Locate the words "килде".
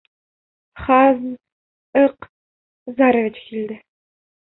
3.47-3.83